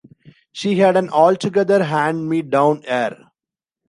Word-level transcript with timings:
She 0.51 0.79
had 0.79 0.97
an 0.97 1.11
altogether 1.11 1.83
hand-me-down 1.83 2.81
air. 2.87 3.31